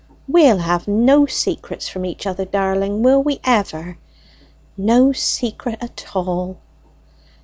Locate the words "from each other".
1.87-2.43